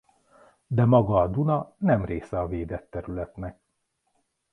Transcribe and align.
De 0.77 0.85
maga 0.85 1.17
a 1.19 1.27
Duna 1.27 1.75
nem 1.77 2.05
része 2.05 2.39
a 2.39 2.47
védett 2.47 2.89
területnek. 2.89 3.59